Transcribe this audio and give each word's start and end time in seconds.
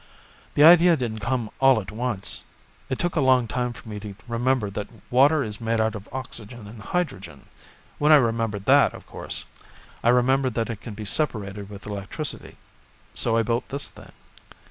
"The 0.55 0.63
idea 0.63 0.97
didn't 0.97 1.19
come 1.19 1.51
all 1.59 1.79
at 1.79 1.91
once, 1.91 2.41
it 2.89 2.97
took 2.97 3.15
a 3.15 3.21
long 3.21 3.47
time 3.47 3.71
for 3.71 3.87
me 3.87 3.99
to 3.99 4.15
remember 4.27 4.71
that 4.71 4.87
water 5.11 5.43
is 5.43 5.61
made 5.61 5.79
out 5.79 5.93
of 5.93 6.09
oxygen 6.11 6.65
and 6.67 6.81
hydrogen. 6.81 7.45
When 7.99 8.11
I 8.11 8.15
remembered 8.15 8.65
that, 8.65 8.95
of 8.95 9.05
course, 9.05 9.45
I 10.03 10.09
remembered 10.09 10.55
that 10.55 10.71
it 10.71 10.81
can 10.81 10.95
be 10.95 11.05
separated 11.05 11.69
with 11.69 11.85
electricity. 11.85 12.57
So 13.13 13.37
I 13.37 13.43
built 13.43 13.69
this 13.69 13.89
thing. 13.89 14.11